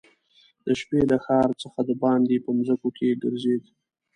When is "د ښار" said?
1.11-1.49